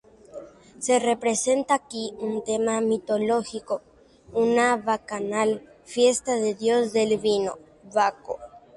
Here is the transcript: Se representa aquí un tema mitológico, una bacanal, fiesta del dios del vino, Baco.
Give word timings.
Se 0.79 0.97
representa 0.97 1.75
aquí 1.75 2.11
un 2.17 2.43
tema 2.43 2.81
mitológico, 2.81 3.83
una 4.33 4.75
bacanal, 4.77 5.61
fiesta 5.85 6.37
del 6.37 6.57
dios 6.57 6.91
del 6.91 7.19
vino, 7.19 7.59
Baco. 7.93 8.39